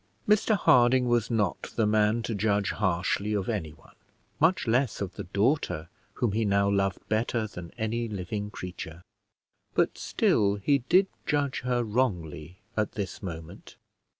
Mr 0.27 0.55
Harding 0.55 1.07
was 1.07 1.29
not 1.29 1.61
the 1.75 1.85
man 1.85 2.23
to 2.23 2.33
judge 2.33 2.71
harshly 2.71 3.33
of 3.33 3.47
anyone, 3.47 3.93
much 4.39 4.65
less 4.65 4.99
of 4.99 5.13
the 5.13 5.25
daughter 5.25 5.89
whom 6.15 6.31
he 6.31 6.43
now 6.43 6.67
loved 6.67 7.07
better 7.07 7.45
than 7.45 7.71
any 7.77 8.07
living 8.07 8.49
creature; 8.49 9.03
but 9.75 9.99
still 9.99 10.55
he 10.55 10.79
did 10.89 11.05
judge 11.27 11.59
her 11.59 11.83
wrongly 11.83 12.57
at 12.75 12.93
this 12.93 13.21
moment. 13.21 13.77